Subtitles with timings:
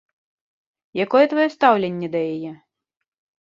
[1.05, 2.51] Якое тваё стаўленне да яе?